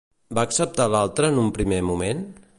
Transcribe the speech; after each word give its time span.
Va 0.37 0.45
acceptar 0.49 0.87
l'altre 0.95 1.31
en 1.35 1.39
un 1.45 1.53
primer 1.61 1.81
moment? 1.93 2.27